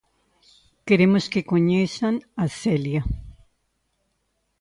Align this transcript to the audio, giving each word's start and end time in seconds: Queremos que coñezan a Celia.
Queremos 0.87 1.23
que 1.31 1.47
coñezan 1.51 2.15
a 2.43 2.45
Celia. 2.59 3.01